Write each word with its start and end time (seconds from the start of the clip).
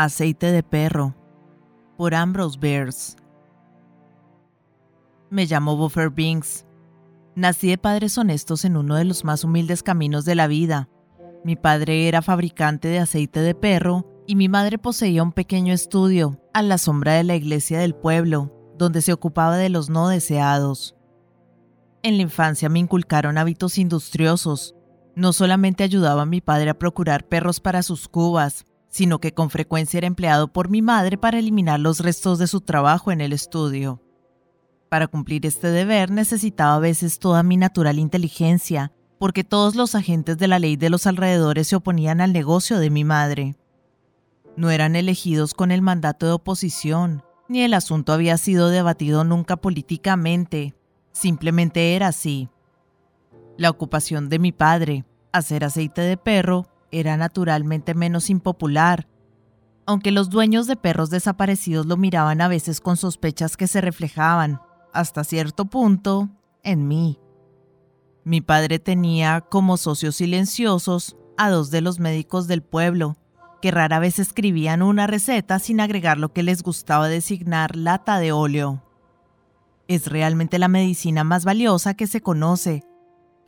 Aceite 0.00 0.52
de 0.52 0.62
perro 0.62 1.16
por 1.96 2.14
Ambrose 2.14 2.56
Bears. 2.56 3.16
Me 5.28 5.44
llamo 5.44 5.76
Buffer 5.76 6.08
Binks. 6.08 6.64
Nací 7.34 7.70
de 7.70 7.78
padres 7.78 8.16
honestos 8.16 8.64
en 8.64 8.76
uno 8.76 8.94
de 8.94 9.04
los 9.04 9.24
más 9.24 9.42
humildes 9.42 9.82
caminos 9.82 10.24
de 10.24 10.36
la 10.36 10.46
vida. 10.46 10.88
Mi 11.44 11.56
padre 11.56 12.06
era 12.06 12.22
fabricante 12.22 12.86
de 12.86 13.00
aceite 13.00 13.40
de 13.40 13.56
perro 13.56 14.06
y 14.28 14.36
mi 14.36 14.48
madre 14.48 14.78
poseía 14.78 15.24
un 15.24 15.32
pequeño 15.32 15.74
estudio 15.74 16.40
a 16.54 16.62
la 16.62 16.78
sombra 16.78 17.14
de 17.14 17.24
la 17.24 17.34
iglesia 17.34 17.80
del 17.80 17.96
pueblo, 17.96 18.52
donde 18.78 19.02
se 19.02 19.12
ocupaba 19.12 19.56
de 19.56 19.68
los 19.68 19.90
no 19.90 20.06
deseados. 20.06 20.94
En 22.04 22.18
la 22.18 22.22
infancia 22.22 22.68
me 22.68 22.78
inculcaron 22.78 23.36
hábitos 23.36 23.78
industriosos. 23.78 24.76
No 25.16 25.32
solamente 25.32 25.82
ayudaba 25.82 26.22
a 26.22 26.26
mi 26.26 26.40
padre 26.40 26.70
a 26.70 26.78
procurar 26.78 27.26
perros 27.26 27.58
para 27.58 27.82
sus 27.82 28.06
cubas, 28.06 28.64
sino 28.88 29.20
que 29.20 29.32
con 29.32 29.50
frecuencia 29.50 29.98
era 29.98 30.06
empleado 30.06 30.48
por 30.48 30.68
mi 30.68 30.82
madre 30.82 31.18
para 31.18 31.38
eliminar 31.38 31.80
los 31.80 32.00
restos 32.00 32.38
de 32.38 32.46
su 32.46 32.60
trabajo 32.60 33.12
en 33.12 33.20
el 33.20 33.32
estudio. 33.32 34.02
Para 34.88 35.06
cumplir 35.06 35.44
este 35.44 35.68
deber 35.68 36.10
necesitaba 36.10 36.76
a 36.76 36.80
veces 36.80 37.18
toda 37.18 37.42
mi 37.42 37.56
natural 37.56 37.98
inteligencia, 37.98 38.92
porque 39.18 39.44
todos 39.44 39.74
los 39.74 39.94
agentes 39.94 40.38
de 40.38 40.48
la 40.48 40.58
ley 40.58 40.76
de 40.76 40.90
los 40.90 41.06
alrededores 41.06 41.68
se 41.68 41.76
oponían 41.76 42.20
al 42.20 42.32
negocio 42.32 42.78
de 42.78 42.88
mi 42.88 43.04
madre. 43.04 43.56
No 44.56 44.70
eran 44.70 44.96
elegidos 44.96 45.54
con 45.54 45.70
el 45.70 45.82
mandato 45.82 46.26
de 46.26 46.32
oposición, 46.32 47.22
ni 47.48 47.62
el 47.62 47.74
asunto 47.74 48.12
había 48.12 48.36
sido 48.38 48.68
debatido 48.70 49.24
nunca 49.24 49.56
políticamente, 49.56 50.74
simplemente 51.12 51.94
era 51.94 52.08
así. 52.08 52.48
La 53.56 53.70
ocupación 53.70 54.28
de 54.28 54.38
mi 54.38 54.52
padre, 54.52 55.04
hacer 55.32 55.64
aceite 55.64 56.00
de 56.00 56.16
perro, 56.16 56.66
era 56.90 57.16
naturalmente 57.16 57.94
menos 57.94 58.30
impopular, 58.30 59.08
aunque 59.86 60.10
los 60.10 60.28
dueños 60.28 60.66
de 60.66 60.76
perros 60.76 61.10
desaparecidos 61.10 61.86
lo 61.86 61.96
miraban 61.96 62.40
a 62.40 62.48
veces 62.48 62.80
con 62.80 62.96
sospechas 62.96 63.56
que 63.56 63.66
se 63.66 63.80
reflejaban, 63.80 64.60
hasta 64.92 65.24
cierto 65.24 65.64
punto, 65.64 66.28
en 66.62 66.88
mí. 66.88 67.18
Mi 68.24 68.40
padre 68.40 68.78
tenía 68.78 69.40
como 69.40 69.78
socios 69.78 70.16
silenciosos 70.16 71.16
a 71.38 71.48
dos 71.48 71.70
de 71.70 71.80
los 71.80 72.00
médicos 72.00 72.46
del 72.46 72.62
pueblo, 72.62 73.16
que 73.62 73.70
rara 73.70 73.98
vez 73.98 74.18
escribían 74.18 74.82
una 74.82 75.06
receta 75.06 75.58
sin 75.58 75.80
agregar 75.80 76.18
lo 76.18 76.32
que 76.32 76.42
les 76.42 76.62
gustaba 76.62 77.08
designar 77.08 77.74
lata 77.74 78.18
de 78.18 78.32
óleo. 78.32 78.84
Es 79.88 80.06
realmente 80.06 80.58
la 80.58 80.68
medicina 80.68 81.24
más 81.24 81.44
valiosa 81.44 81.94
que 81.94 82.06
se 82.06 82.20
conoce, 82.20 82.84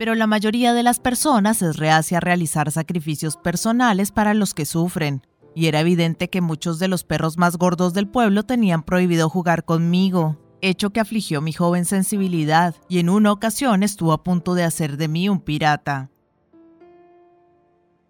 pero 0.01 0.15
la 0.15 0.25
mayoría 0.25 0.73
de 0.73 0.81
las 0.81 0.99
personas 0.99 1.61
es 1.61 1.77
reacia 1.77 2.17
a 2.17 2.21
realizar 2.21 2.71
sacrificios 2.71 3.37
personales 3.37 4.11
para 4.11 4.33
los 4.33 4.55
que 4.55 4.65
sufren, 4.65 5.21
y 5.53 5.67
era 5.67 5.79
evidente 5.79 6.27
que 6.27 6.41
muchos 6.41 6.79
de 6.79 6.87
los 6.87 7.03
perros 7.03 7.37
más 7.37 7.55
gordos 7.55 7.93
del 7.93 8.07
pueblo 8.07 8.41
tenían 8.41 8.81
prohibido 8.81 9.29
jugar 9.29 9.63
conmigo, 9.63 10.39
hecho 10.59 10.89
que 10.89 11.01
afligió 11.01 11.39
mi 11.39 11.53
joven 11.53 11.85
sensibilidad 11.85 12.73
y 12.89 12.97
en 12.97 13.09
una 13.09 13.31
ocasión 13.31 13.83
estuvo 13.83 14.11
a 14.11 14.23
punto 14.23 14.55
de 14.55 14.63
hacer 14.63 14.97
de 14.97 15.07
mí 15.07 15.29
un 15.29 15.39
pirata. 15.39 16.09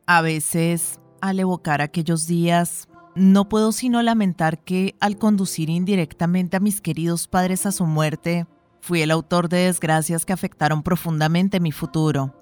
A 0.05 0.21
veces, 0.21 0.97
al 1.19 1.41
evocar 1.41 1.81
aquellos 1.81 2.25
días, 2.25 2.87
no 3.15 3.49
puedo 3.49 3.73
sino 3.73 4.01
lamentar 4.01 4.63
que, 4.63 4.95
al 5.01 5.17
conducir 5.17 5.69
indirectamente 5.69 6.55
a 6.55 6.61
mis 6.61 6.79
queridos 6.79 7.27
padres 7.27 7.65
a 7.65 7.73
su 7.73 7.85
muerte, 7.85 8.47
Fui 8.81 9.03
el 9.03 9.11
autor 9.11 9.47
de 9.47 9.65
desgracias 9.65 10.25
que 10.25 10.33
afectaron 10.33 10.81
profundamente 10.81 11.59
mi 11.59 11.71
futuro. 11.71 12.35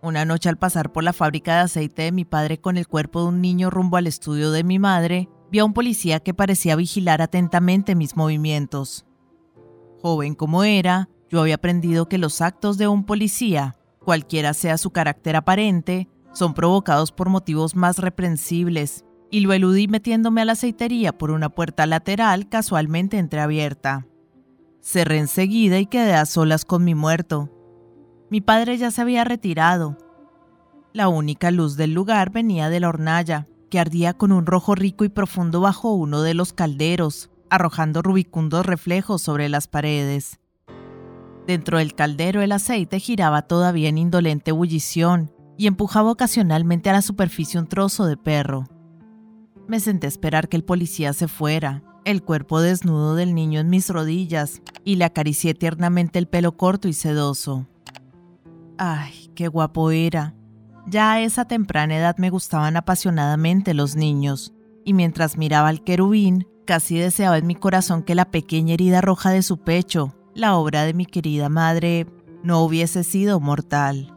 Una 0.00 0.24
noche 0.24 0.48
al 0.48 0.56
pasar 0.56 0.92
por 0.92 1.02
la 1.02 1.12
fábrica 1.12 1.56
de 1.56 1.60
aceite 1.62 2.02
de 2.02 2.12
mi 2.12 2.24
padre 2.24 2.58
con 2.58 2.76
el 2.76 2.86
cuerpo 2.86 3.22
de 3.22 3.28
un 3.28 3.40
niño 3.40 3.68
rumbo 3.68 3.96
al 3.96 4.06
estudio 4.06 4.52
de 4.52 4.62
mi 4.62 4.78
madre, 4.78 5.28
vi 5.50 5.58
a 5.58 5.64
un 5.64 5.74
policía 5.74 6.20
que 6.20 6.34
parecía 6.34 6.76
vigilar 6.76 7.20
atentamente 7.20 7.96
mis 7.96 8.16
movimientos. 8.16 9.06
Joven 10.00 10.36
como 10.36 10.62
era, 10.62 11.08
yo 11.28 11.40
había 11.40 11.56
aprendido 11.56 12.08
que 12.08 12.16
los 12.16 12.40
actos 12.40 12.78
de 12.78 12.86
un 12.86 13.04
policía, 13.04 13.76
cualquiera 14.04 14.54
sea 14.54 14.78
su 14.78 14.90
carácter 14.90 15.34
aparente, 15.34 16.08
son 16.32 16.54
provocados 16.54 17.10
por 17.10 17.28
motivos 17.28 17.74
más 17.74 17.98
reprensibles, 17.98 19.04
y 19.32 19.40
lo 19.40 19.52
eludí 19.52 19.88
metiéndome 19.88 20.42
a 20.42 20.44
la 20.44 20.52
aceitería 20.52 21.16
por 21.16 21.32
una 21.32 21.50
puerta 21.50 21.86
lateral 21.86 22.48
casualmente 22.48 23.18
entreabierta. 23.18 24.06
Cerré 24.82 25.18
enseguida 25.18 25.78
y 25.78 25.86
quedé 25.86 26.14
a 26.14 26.26
solas 26.26 26.64
con 26.64 26.84
mi 26.84 26.94
muerto. 26.94 27.50
Mi 28.30 28.40
padre 28.40 28.78
ya 28.78 28.90
se 28.90 29.02
había 29.02 29.24
retirado. 29.24 29.98
La 30.92 31.08
única 31.08 31.50
luz 31.50 31.76
del 31.76 31.92
lugar 31.92 32.30
venía 32.30 32.68
de 32.70 32.80
la 32.80 32.88
hornalla, 32.88 33.46
que 33.70 33.78
ardía 33.78 34.14
con 34.14 34.32
un 34.32 34.46
rojo 34.46 34.74
rico 34.74 35.04
y 35.04 35.08
profundo 35.08 35.60
bajo 35.60 35.92
uno 35.92 36.22
de 36.22 36.34
los 36.34 36.52
calderos, 36.52 37.30
arrojando 37.50 38.02
rubicundos 38.02 38.66
reflejos 38.66 39.22
sobre 39.22 39.48
las 39.48 39.68
paredes. 39.68 40.40
Dentro 41.46 41.78
del 41.78 41.94
caldero 41.94 42.42
el 42.42 42.52
aceite 42.52 42.98
giraba 43.00 43.42
todavía 43.42 43.88
en 43.88 43.98
indolente 43.98 44.50
ebullición 44.50 45.32
y 45.56 45.66
empujaba 45.66 46.10
ocasionalmente 46.10 46.90
a 46.90 46.94
la 46.94 47.02
superficie 47.02 47.60
un 47.60 47.66
trozo 47.66 48.06
de 48.06 48.16
perro. 48.16 48.64
Me 49.68 49.78
senté 49.78 50.06
a 50.06 50.08
esperar 50.08 50.48
que 50.48 50.56
el 50.56 50.64
policía 50.64 51.12
se 51.12 51.28
fuera, 51.28 51.82
el 52.04 52.22
cuerpo 52.22 52.60
desnudo 52.60 53.14
del 53.14 53.34
niño 53.34 53.60
en 53.60 53.70
mis 53.70 53.88
rodillas 53.90 54.62
y 54.84 54.96
le 54.96 55.04
acaricié 55.04 55.54
tiernamente 55.54 56.18
el 56.18 56.26
pelo 56.26 56.56
corto 56.56 56.88
y 56.88 56.92
sedoso. 56.92 57.66
Ay, 58.78 59.30
qué 59.34 59.48
guapo 59.48 59.90
era. 59.90 60.34
Ya 60.86 61.12
a 61.12 61.20
esa 61.20 61.44
temprana 61.44 61.96
edad 61.96 62.16
me 62.18 62.30
gustaban 62.30 62.76
apasionadamente 62.76 63.74
los 63.74 63.96
niños, 63.96 64.54
y 64.84 64.94
mientras 64.94 65.36
miraba 65.36 65.68
al 65.68 65.84
querubín, 65.84 66.48
casi 66.66 66.96
deseaba 66.96 67.38
en 67.38 67.46
mi 67.46 67.54
corazón 67.54 68.02
que 68.02 68.14
la 68.14 68.30
pequeña 68.30 68.74
herida 68.74 69.00
roja 69.00 69.30
de 69.30 69.42
su 69.42 69.58
pecho, 69.58 70.14
la 70.34 70.56
obra 70.56 70.84
de 70.84 70.94
mi 70.94 71.04
querida 71.04 71.48
madre, 71.48 72.06
no 72.42 72.62
hubiese 72.62 73.04
sido 73.04 73.40
mortal. 73.40 74.14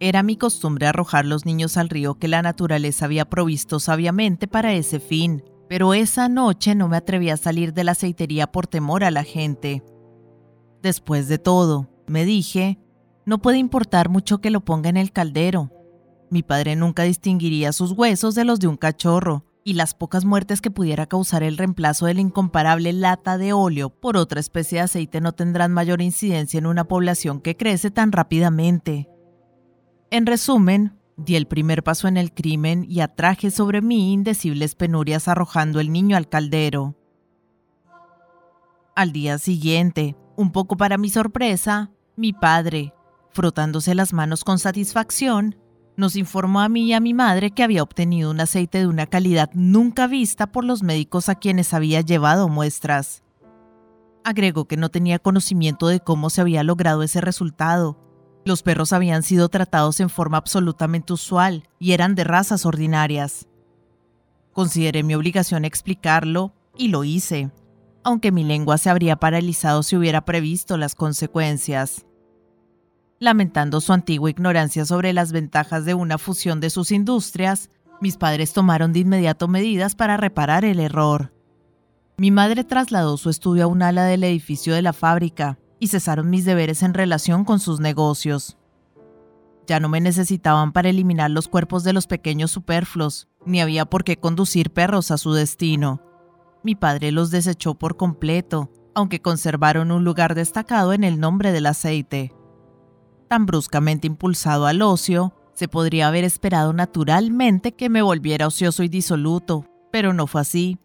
Era 0.00 0.22
mi 0.22 0.36
costumbre 0.36 0.86
arrojar 0.86 1.24
los 1.24 1.44
niños 1.44 1.76
al 1.76 1.88
río 1.88 2.14
que 2.18 2.28
la 2.28 2.42
naturaleza 2.42 3.04
había 3.04 3.28
provisto 3.28 3.80
sabiamente 3.80 4.46
para 4.46 4.72
ese 4.72 5.00
fin, 5.00 5.42
pero 5.68 5.94
esa 5.94 6.28
noche 6.28 6.74
no 6.74 6.88
me 6.88 6.96
atreví 6.96 7.30
a 7.30 7.36
salir 7.36 7.72
de 7.72 7.84
la 7.84 7.92
aceitería 7.92 8.46
por 8.46 8.66
temor 8.66 9.04
a 9.04 9.10
la 9.10 9.24
gente. 9.24 9.82
Después 10.82 11.28
de 11.28 11.38
todo, 11.38 11.88
me 12.06 12.24
dije, 12.24 12.78
no 13.26 13.38
puede 13.38 13.58
importar 13.58 14.08
mucho 14.08 14.40
que 14.40 14.50
lo 14.50 14.64
ponga 14.64 14.88
en 14.88 14.96
el 14.96 15.12
caldero. 15.12 15.70
Mi 16.30 16.42
padre 16.42 16.76
nunca 16.76 17.02
distinguiría 17.02 17.72
sus 17.72 17.92
huesos 17.92 18.34
de 18.34 18.44
los 18.44 18.60
de 18.60 18.68
un 18.68 18.76
cachorro, 18.76 19.44
y 19.68 19.74
las 19.74 19.92
pocas 19.92 20.24
muertes 20.24 20.62
que 20.62 20.70
pudiera 20.70 21.04
causar 21.04 21.42
el 21.42 21.58
reemplazo 21.58 22.06
de 22.06 22.14
la 22.14 22.22
incomparable 22.22 22.94
lata 22.94 23.36
de 23.36 23.52
óleo 23.52 23.90
por 23.90 24.16
otra 24.16 24.40
especie 24.40 24.78
de 24.78 24.84
aceite 24.84 25.20
no 25.20 25.32
tendrán 25.32 25.72
mayor 25.72 26.00
incidencia 26.00 26.56
en 26.56 26.64
una 26.64 26.84
población 26.84 27.42
que 27.42 27.54
crece 27.54 27.90
tan 27.90 28.10
rápidamente. 28.10 29.10
En 30.10 30.24
resumen, 30.24 30.97
Di 31.18 31.34
el 31.34 31.46
primer 31.46 31.82
paso 31.82 32.06
en 32.06 32.16
el 32.16 32.32
crimen 32.32 32.86
y 32.88 33.00
atraje 33.00 33.50
sobre 33.50 33.82
mí 33.82 34.12
indecibles 34.12 34.76
penurias 34.76 35.26
arrojando 35.26 35.80
el 35.80 35.92
niño 35.92 36.16
al 36.16 36.28
caldero. 36.28 36.94
Al 38.94 39.10
día 39.12 39.38
siguiente, 39.38 40.16
un 40.36 40.52
poco 40.52 40.76
para 40.76 40.96
mi 40.96 41.10
sorpresa, 41.10 41.90
mi 42.16 42.32
padre, 42.32 42.94
frotándose 43.30 43.96
las 43.96 44.12
manos 44.12 44.44
con 44.44 44.60
satisfacción, 44.60 45.56
nos 45.96 46.14
informó 46.14 46.60
a 46.60 46.68
mí 46.68 46.86
y 46.86 46.92
a 46.92 47.00
mi 47.00 47.14
madre 47.14 47.50
que 47.50 47.64
había 47.64 47.82
obtenido 47.82 48.30
un 48.30 48.40
aceite 48.40 48.78
de 48.78 48.86
una 48.86 49.06
calidad 49.06 49.50
nunca 49.54 50.06
vista 50.06 50.46
por 50.52 50.64
los 50.64 50.84
médicos 50.84 51.28
a 51.28 51.34
quienes 51.34 51.74
había 51.74 52.00
llevado 52.00 52.48
muestras. 52.48 53.24
Agregó 54.22 54.66
que 54.66 54.76
no 54.76 54.88
tenía 54.88 55.18
conocimiento 55.18 55.88
de 55.88 55.98
cómo 55.98 56.30
se 56.30 56.40
había 56.40 56.62
logrado 56.62 57.02
ese 57.02 57.20
resultado, 57.20 57.98
los 58.48 58.64
perros 58.64 58.92
habían 58.92 59.22
sido 59.22 59.48
tratados 59.48 60.00
en 60.00 60.10
forma 60.10 60.38
absolutamente 60.38 61.12
usual 61.12 61.68
y 61.78 61.92
eran 61.92 62.16
de 62.16 62.24
razas 62.24 62.66
ordinarias. 62.66 63.46
Consideré 64.52 65.04
mi 65.04 65.14
obligación 65.14 65.64
explicarlo 65.64 66.52
y 66.76 66.88
lo 66.88 67.04
hice, 67.04 67.52
aunque 68.02 68.32
mi 68.32 68.42
lengua 68.42 68.78
se 68.78 68.90
habría 68.90 69.16
paralizado 69.16 69.84
si 69.84 69.96
hubiera 69.96 70.24
previsto 70.24 70.76
las 70.76 70.96
consecuencias. 70.96 72.06
Lamentando 73.20 73.80
su 73.80 73.92
antigua 73.92 74.30
ignorancia 74.30 74.84
sobre 74.84 75.12
las 75.12 75.30
ventajas 75.30 75.84
de 75.84 75.94
una 75.94 76.18
fusión 76.18 76.58
de 76.60 76.70
sus 76.70 76.90
industrias, 76.90 77.70
mis 78.00 78.16
padres 78.16 78.52
tomaron 78.52 78.92
de 78.92 79.00
inmediato 79.00 79.46
medidas 79.46 79.94
para 79.94 80.16
reparar 80.16 80.64
el 80.64 80.80
error. 80.80 81.32
Mi 82.16 82.30
madre 82.30 82.64
trasladó 82.64 83.16
su 83.16 83.30
estudio 83.30 83.64
a 83.64 83.66
un 83.66 83.82
ala 83.82 84.04
del 84.04 84.24
edificio 84.24 84.74
de 84.74 84.82
la 84.82 84.92
fábrica, 84.92 85.58
y 85.78 85.88
cesaron 85.88 86.30
mis 86.30 86.44
deberes 86.44 86.82
en 86.82 86.94
relación 86.94 87.44
con 87.44 87.60
sus 87.60 87.80
negocios. 87.80 88.56
Ya 89.66 89.80
no 89.80 89.88
me 89.88 90.00
necesitaban 90.00 90.72
para 90.72 90.88
eliminar 90.88 91.30
los 91.30 91.46
cuerpos 91.46 91.84
de 91.84 91.92
los 91.92 92.06
pequeños 92.06 92.50
superfluos, 92.50 93.28
ni 93.44 93.60
había 93.60 93.84
por 93.84 94.02
qué 94.02 94.16
conducir 94.16 94.70
perros 94.70 95.10
a 95.10 95.18
su 95.18 95.32
destino. 95.32 96.00
Mi 96.62 96.74
padre 96.74 97.12
los 97.12 97.30
desechó 97.30 97.74
por 97.74 97.96
completo, 97.96 98.70
aunque 98.94 99.20
conservaron 99.20 99.92
un 99.92 100.04
lugar 100.04 100.34
destacado 100.34 100.92
en 100.92 101.04
el 101.04 101.20
nombre 101.20 101.52
del 101.52 101.66
aceite. 101.66 102.34
Tan 103.28 103.46
bruscamente 103.46 104.06
impulsado 104.06 104.66
al 104.66 104.82
ocio, 104.82 105.34
Se 105.58 105.66
podría 105.66 106.06
haber 106.06 106.22
esperado 106.22 106.72
naturalmente 106.72 107.72
que 107.72 107.88
me 107.88 108.00
volviera 108.00 108.46
ocioso 108.46 108.84
y 108.84 108.88
disoluto, 108.88 109.64
pero 109.90 110.12
no 110.12 110.28
fue 110.28 110.42
así. 110.42 110.78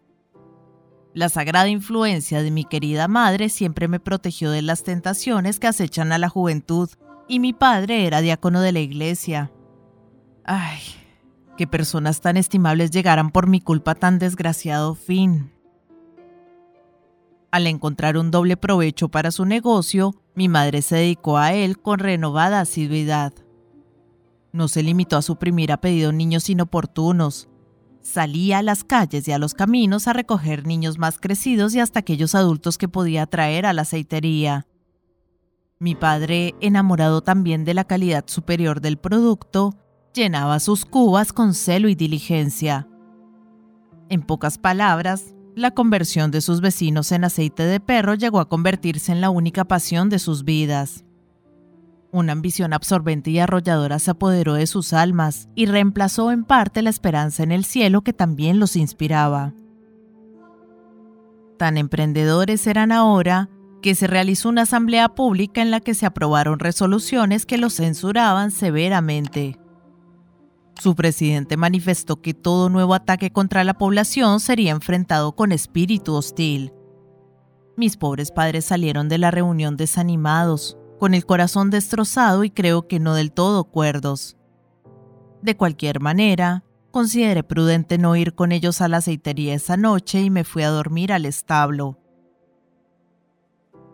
La 1.14 1.28
sagrada 1.28 1.68
influencia 1.68 2.42
de 2.42 2.50
mi 2.50 2.64
querida 2.64 3.06
madre 3.06 3.48
siempre 3.48 3.86
me 3.86 4.00
protegió 4.00 4.50
de 4.50 4.62
las 4.62 4.82
tentaciones 4.82 5.60
que 5.60 5.68
acechan 5.68 6.10
a 6.10 6.18
la 6.18 6.28
juventud, 6.28 6.90
y 7.28 7.38
mi 7.38 7.52
padre 7.52 8.06
era 8.06 8.20
diácono 8.20 8.60
de 8.60 8.72
la 8.72 8.80
iglesia. 8.80 9.52
Ay, 10.44 10.80
que 11.56 11.68
personas 11.68 12.20
tan 12.20 12.36
estimables 12.36 12.90
llegaran 12.90 13.30
por 13.30 13.46
mi 13.46 13.60
culpa 13.60 13.94
tan 13.94 14.18
desgraciado 14.18 14.96
fin. 14.96 15.52
Al 17.52 17.68
encontrar 17.68 18.18
un 18.18 18.32
doble 18.32 18.56
provecho 18.56 19.08
para 19.08 19.30
su 19.30 19.44
negocio, 19.44 20.16
mi 20.34 20.48
madre 20.48 20.82
se 20.82 20.96
dedicó 20.96 21.38
a 21.38 21.54
él 21.54 21.78
con 21.78 22.00
renovada 22.00 22.58
asiduidad. 22.58 23.32
No 24.50 24.66
se 24.66 24.82
limitó 24.82 25.16
a 25.16 25.22
suprimir 25.22 25.70
a 25.70 25.76
pedido 25.76 26.10
niños 26.10 26.50
inoportunos. 26.50 27.48
Salía 28.04 28.58
a 28.58 28.62
las 28.62 28.84
calles 28.84 29.26
y 29.26 29.32
a 29.32 29.38
los 29.38 29.54
caminos 29.54 30.06
a 30.06 30.12
recoger 30.12 30.66
niños 30.66 30.98
más 30.98 31.18
crecidos 31.18 31.74
y 31.74 31.80
hasta 31.80 32.00
aquellos 32.00 32.34
adultos 32.34 32.76
que 32.76 32.86
podía 32.86 33.24
traer 33.24 33.64
a 33.64 33.72
la 33.72 33.82
aceitería. 33.82 34.66
Mi 35.78 35.94
padre, 35.94 36.54
enamorado 36.60 37.22
también 37.22 37.64
de 37.64 37.72
la 37.72 37.84
calidad 37.84 38.24
superior 38.26 38.82
del 38.82 38.98
producto, 38.98 39.74
llenaba 40.12 40.60
sus 40.60 40.84
cubas 40.84 41.32
con 41.32 41.54
celo 41.54 41.88
y 41.88 41.94
diligencia. 41.94 42.86
En 44.10 44.20
pocas 44.20 44.58
palabras, 44.58 45.34
la 45.56 45.70
conversión 45.70 46.30
de 46.30 46.42
sus 46.42 46.60
vecinos 46.60 47.10
en 47.10 47.24
aceite 47.24 47.62
de 47.62 47.80
perro 47.80 48.14
llegó 48.14 48.38
a 48.38 48.50
convertirse 48.50 49.12
en 49.12 49.22
la 49.22 49.30
única 49.30 49.64
pasión 49.64 50.10
de 50.10 50.18
sus 50.18 50.44
vidas. 50.44 51.04
Una 52.14 52.30
ambición 52.30 52.72
absorbente 52.72 53.32
y 53.32 53.40
arrolladora 53.40 53.98
se 53.98 54.12
apoderó 54.12 54.54
de 54.54 54.68
sus 54.68 54.92
almas 54.92 55.48
y 55.56 55.66
reemplazó 55.66 56.30
en 56.30 56.44
parte 56.44 56.80
la 56.80 56.90
esperanza 56.90 57.42
en 57.42 57.50
el 57.50 57.64
cielo 57.64 58.02
que 58.02 58.12
también 58.12 58.60
los 58.60 58.76
inspiraba. 58.76 59.52
Tan 61.58 61.76
emprendedores 61.76 62.68
eran 62.68 62.92
ahora 62.92 63.50
que 63.82 63.96
se 63.96 64.06
realizó 64.06 64.48
una 64.48 64.62
asamblea 64.62 65.08
pública 65.08 65.60
en 65.60 65.72
la 65.72 65.80
que 65.80 65.94
se 65.94 66.06
aprobaron 66.06 66.60
resoluciones 66.60 67.46
que 67.46 67.58
los 67.58 67.74
censuraban 67.74 68.52
severamente. 68.52 69.58
Su 70.80 70.94
presidente 70.94 71.56
manifestó 71.56 72.22
que 72.22 72.32
todo 72.32 72.68
nuevo 72.68 72.94
ataque 72.94 73.32
contra 73.32 73.64
la 73.64 73.74
población 73.74 74.38
sería 74.38 74.70
enfrentado 74.70 75.34
con 75.34 75.50
espíritu 75.50 76.14
hostil. 76.14 76.72
Mis 77.76 77.96
pobres 77.96 78.30
padres 78.30 78.66
salieron 78.66 79.08
de 79.08 79.18
la 79.18 79.32
reunión 79.32 79.76
desanimados, 79.76 80.78
con 80.98 81.14
el 81.14 81.26
corazón 81.26 81.70
destrozado 81.70 82.44
y 82.44 82.50
creo 82.50 82.86
que 82.86 83.00
no 83.00 83.14
del 83.14 83.32
todo 83.32 83.64
cuerdos. 83.64 84.36
De 85.42 85.56
cualquier 85.56 86.00
manera, 86.00 86.64
consideré 86.90 87.42
prudente 87.42 87.98
no 87.98 88.16
ir 88.16 88.34
con 88.34 88.52
ellos 88.52 88.80
a 88.80 88.88
la 88.88 88.98
aceitería 88.98 89.54
esa 89.54 89.76
noche 89.76 90.22
y 90.22 90.30
me 90.30 90.44
fui 90.44 90.62
a 90.62 90.70
dormir 90.70 91.12
al 91.12 91.26
establo. 91.26 91.98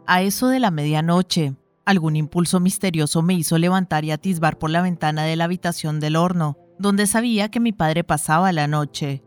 A 0.06 0.22
eso 0.22 0.48
de 0.48 0.60
la 0.60 0.70
medianoche, 0.70 1.56
algún 1.84 2.16
impulso 2.16 2.60
misterioso 2.60 3.22
me 3.22 3.34
hizo 3.34 3.58
levantar 3.58 4.04
y 4.04 4.10
atisbar 4.10 4.58
por 4.58 4.70
la 4.70 4.82
ventana 4.82 5.24
de 5.24 5.36
la 5.36 5.44
habitación 5.44 5.98
del 5.98 6.16
horno, 6.16 6.58
donde 6.78 7.06
sabía 7.06 7.50
que 7.50 7.60
mi 7.60 7.72
padre 7.72 8.04
pasaba 8.04 8.52
la 8.52 8.66
noche. 8.66 9.22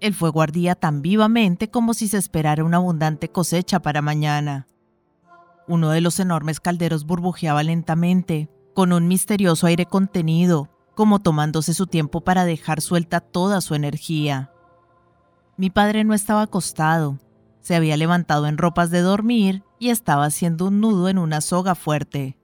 El 0.00 0.14
fuego 0.14 0.42
ardía 0.42 0.74
tan 0.74 1.02
vivamente 1.02 1.70
como 1.70 1.94
si 1.94 2.08
se 2.08 2.18
esperara 2.18 2.64
una 2.64 2.76
abundante 2.76 3.28
cosecha 3.28 3.80
para 3.80 4.02
mañana. 4.02 4.66
Uno 5.68 5.90
de 5.90 6.00
los 6.00 6.18
enormes 6.18 6.60
calderos 6.60 7.04
burbujeaba 7.04 7.62
lentamente, 7.62 8.48
con 8.74 8.92
un 8.92 9.06
misterioso 9.06 9.66
aire 9.66 9.84
contenido, 9.84 10.70
como 10.94 11.20
tomándose 11.20 11.74
su 11.74 11.86
tiempo 11.86 12.22
para 12.22 12.46
dejar 12.46 12.80
suelta 12.80 13.20
toda 13.20 13.60
su 13.60 13.74
energía. 13.74 14.50
Mi 15.58 15.68
padre 15.68 16.04
no 16.04 16.14
estaba 16.14 16.42
acostado, 16.42 17.18
se 17.60 17.76
había 17.76 17.98
levantado 17.98 18.46
en 18.46 18.56
ropas 18.56 18.90
de 18.90 19.02
dormir 19.02 19.62
y 19.78 19.90
estaba 19.90 20.24
haciendo 20.24 20.68
un 20.68 20.80
nudo 20.80 21.10
en 21.10 21.18
una 21.18 21.42
soga 21.42 21.74
fuerte. 21.74 22.38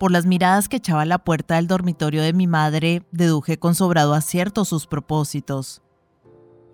Por 0.00 0.10
las 0.10 0.26
miradas 0.26 0.68
que 0.68 0.78
echaba 0.78 1.02
a 1.02 1.06
la 1.06 1.18
puerta 1.18 1.54
del 1.54 1.68
dormitorio 1.68 2.22
de 2.22 2.32
mi 2.32 2.48
madre, 2.48 3.02
deduje 3.12 3.58
con 3.58 3.76
sobrado 3.76 4.14
acierto 4.14 4.64
sus 4.64 4.86
propósitos. 4.88 5.80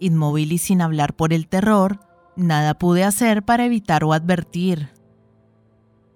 Inmóvil 0.01 0.51
y 0.53 0.59
sin 0.59 0.81
hablar 0.81 1.15
por 1.15 1.33
el 1.33 1.47
terror, 1.47 2.01
nada 2.37 2.75
pude 2.75 3.05
hacer 3.05 3.45
para 3.45 3.67
evitar 3.67 4.03
o 4.03 4.15
advertir. 4.15 5.02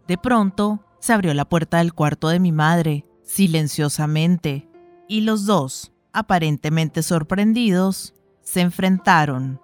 De 0.06 0.18
pronto, 0.18 0.84
se 1.00 1.12
abrió 1.12 1.34
la 1.34 1.44
puerta 1.44 1.78
del 1.78 1.92
cuarto 1.92 2.28
de 2.28 2.40
mi 2.40 2.52
madre, 2.52 3.04
silenciosamente, 3.22 4.68
y 5.08 5.22
los 5.22 5.46
dos, 5.46 5.92
aparentemente 6.12 7.02
sorprendidos, 7.02 8.14
se 8.42 8.60
enfrentaron. 8.60 9.60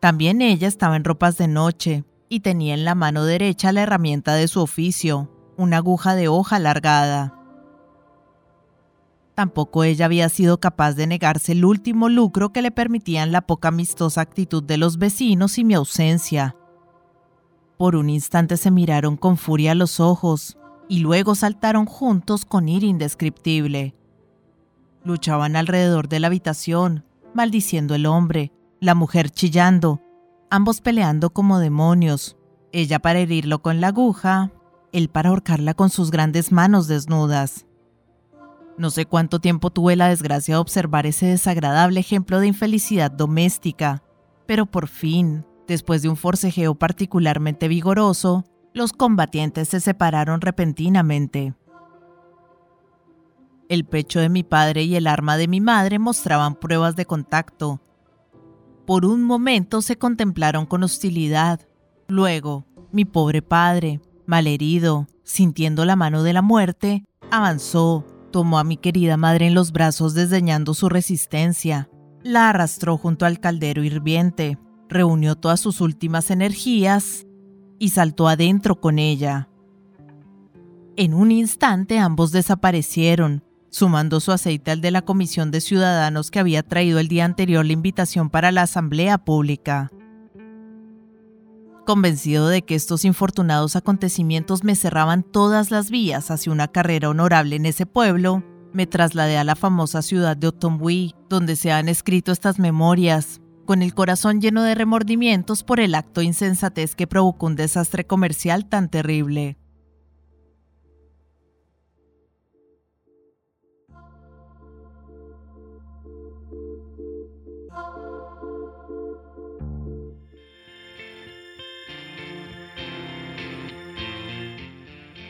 También 0.00 0.42
ella 0.42 0.68
estaba 0.68 0.96
en 0.96 1.04
ropas 1.04 1.38
de 1.38 1.48
noche, 1.48 2.04
y 2.28 2.40
tenía 2.40 2.74
en 2.74 2.84
la 2.84 2.94
mano 2.94 3.24
derecha 3.24 3.72
la 3.72 3.82
herramienta 3.82 4.34
de 4.34 4.48
su 4.48 4.60
oficio, 4.60 5.30
una 5.56 5.78
aguja 5.78 6.14
de 6.14 6.28
hoja 6.28 6.56
alargada. 6.56 7.34
Tampoco 9.34 9.84
ella 9.84 10.04
había 10.04 10.28
sido 10.28 10.60
capaz 10.60 10.92
de 10.94 11.06
negarse 11.06 11.52
el 11.52 11.64
último 11.64 12.08
lucro 12.08 12.52
que 12.52 12.60
le 12.60 12.70
permitían 12.70 13.32
la 13.32 13.42
poca 13.42 13.68
amistosa 13.68 14.20
actitud 14.20 14.62
de 14.62 14.78
los 14.78 14.98
vecinos 14.98 15.58
y 15.58 15.64
mi 15.64 15.74
ausencia. 15.74 16.56
Por 17.78 17.94
un 17.94 18.10
instante 18.10 18.56
se 18.56 18.72
miraron 18.72 19.16
con 19.16 19.36
furia 19.36 19.74
los 19.76 20.00
ojos 20.00 20.58
y 20.88 20.98
luego 20.98 21.36
saltaron 21.36 21.86
juntos 21.86 22.44
con 22.44 22.68
ira 22.68 22.86
indescriptible. 22.86 23.94
Luchaban 25.04 25.54
alrededor 25.54 26.08
de 26.08 26.18
la 26.18 26.26
habitación, 26.26 27.04
maldiciendo 27.34 27.94
el 27.94 28.06
hombre, 28.06 28.52
la 28.80 28.96
mujer 28.96 29.30
chillando, 29.30 30.02
ambos 30.50 30.80
peleando 30.80 31.30
como 31.30 31.60
demonios, 31.60 32.36
ella 32.72 32.98
para 32.98 33.20
herirlo 33.20 33.62
con 33.62 33.80
la 33.80 33.88
aguja, 33.88 34.50
él 34.92 35.08
para 35.08 35.28
ahorcarla 35.28 35.74
con 35.74 35.88
sus 35.88 36.10
grandes 36.10 36.50
manos 36.50 36.88
desnudas. 36.88 37.66
No 38.76 38.90
sé 38.90 39.06
cuánto 39.06 39.38
tiempo 39.38 39.70
tuve 39.70 39.94
la 39.94 40.08
desgracia 40.08 40.54
de 40.54 40.60
observar 40.60 41.06
ese 41.06 41.26
desagradable 41.26 42.00
ejemplo 42.00 42.40
de 42.40 42.48
infelicidad 42.48 43.10
doméstica, 43.10 44.02
pero 44.46 44.66
por 44.66 44.88
fin, 44.88 45.44
después 45.68 46.02
de 46.02 46.08
un 46.08 46.16
forcejeo 46.16 46.74
particularmente 46.74 47.68
vigoroso, 47.68 48.44
los 48.74 48.92
combatientes 48.92 49.68
se 49.68 49.78
separaron 49.78 50.40
repentinamente. 50.40 51.54
El 53.68 53.84
pecho 53.84 54.18
de 54.18 54.30
mi 54.30 54.42
padre 54.42 54.82
y 54.82 54.96
el 54.96 55.06
arma 55.06 55.36
de 55.36 55.46
mi 55.46 55.60
madre 55.60 56.00
mostraban 56.00 56.56
pruebas 56.56 56.96
de 56.96 57.04
contacto, 57.04 57.80
por 58.88 59.04
un 59.04 59.22
momento 59.22 59.82
se 59.82 59.98
contemplaron 59.98 60.64
con 60.64 60.82
hostilidad. 60.82 61.60
Luego, 62.08 62.64
mi 62.90 63.04
pobre 63.04 63.42
padre, 63.42 64.00
malherido, 64.24 65.06
sintiendo 65.24 65.84
la 65.84 65.94
mano 65.94 66.22
de 66.22 66.32
la 66.32 66.40
muerte, 66.40 67.04
avanzó, 67.30 68.06
tomó 68.30 68.58
a 68.58 68.64
mi 68.64 68.78
querida 68.78 69.18
madre 69.18 69.46
en 69.46 69.52
los 69.52 69.72
brazos 69.72 70.14
desdeñando 70.14 70.72
su 70.72 70.88
resistencia, 70.88 71.90
la 72.22 72.48
arrastró 72.48 72.96
junto 72.96 73.26
al 73.26 73.40
caldero 73.40 73.84
hirviente, 73.84 74.56
reunió 74.88 75.36
todas 75.36 75.60
sus 75.60 75.80
últimas 75.80 76.30
energías 76.30 77.26
y 77.78 77.90
saltó 77.90 78.28
adentro 78.28 78.80
con 78.80 78.98
ella. 78.98 79.48
En 80.96 81.14
un 81.14 81.30
instante 81.30 81.98
ambos 81.98 82.32
desaparecieron, 82.32 83.44
sumando 83.70 84.18
su 84.20 84.32
aceite 84.32 84.70
al 84.70 84.80
de 84.80 84.90
la 84.90 85.02
Comisión 85.02 85.50
de 85.50 85.60
Ciudadanos 85.60 86.30
que 86.30 86.40
había 86.40 86.62
traído 86.62 86.98
el 86.98 87.08
día 87.08 87.24
anterior 87.24 87.64
la 87.64 87.72
invitación 87.72 88.30
para 88.30 88.50
la 88.50 88.62
Asamblea 88.62 89.18
Pública. 89.18 89.90
Convencido 91.86 92.48
de 92.48 92.62
que 92.62 92.74
estos 92.74 93.04
infortunados 93.04 93.76
acontecimientos 93.76 94.64
me 94.64 94.74
cerraban 94.74 95.22
todas 95.22 95.70
las 95.70 95.90
vías 95.90 96.30
hacia 96.30 96.52
una 96.52 96.68
carrera 96.68 97.08
honorable 97.08 97.56
en 97.56 97.66
ese 97.66 97.86
pueblo, 97.86 98.42
me 98.72 98.86
trasladé 98.86 99.38
a 99.38 99.44
la 99.44 99.56
famosa 99.56 100.02
ciudad 100.02 100.36
de 100.36 100.48
Otombuí, 100.48 101.14
donde 101.30 101.56
se 101.56 101.72
han 101.72 101.88
escrito 101.88 102.32
estas 102.32 102.58
memorias, 102.58 103.40
con 103.68 103.82
el 103.82 103.92
corazón 103.92 104.40
lleno 104.40 104.62
de 104.62 104.74
remordimientos 104.74 105.62
por 105.62 105.78
el 105.78 105.94
acto 105.94 106.22
insensatez 106.22 106.94
que 106.94 107.06
provocó 107.06 107.44
un 107.44 107.54
desastre 107.54 108.06
comercial 108.06 108.66
tan 108.66 108.88
terrible. 108.88 109.58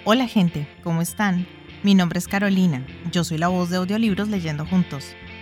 Hola 0.04 0.28
gente, 0.28 0.68
¿cómo 0.84 1.02
están? 1.02 1.44
Mi 1.82 1.96
nombre 1.96 2.20
es 2.20 2.28
Carolina, 2.28 2.86
yo 3.10 3.24
soy 3.24 3.38
la 3.38 3.48
voz 3.48 3.68
de 3.70 3.78
audiolibros 3.78 4.28
leyendo 4.28 4.64
juntos. 4.64 5.16